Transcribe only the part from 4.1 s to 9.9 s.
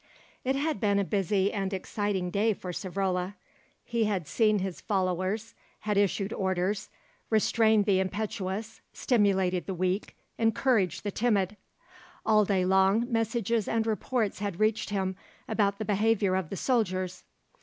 seen his followers, had issued orders, restrained the impetuous, stimulated the